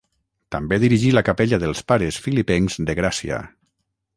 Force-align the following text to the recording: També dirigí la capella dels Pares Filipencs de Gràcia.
També 0.55 0.77
dirigí 0.83 1.11
la 1.17 1.23
capella 1.27 1.59
dels 1.65 1.83
Pares 1.91 2.17
Filipencs 2.27 2.81
de 2.89 2.97
Gràcia. 3.03 3.43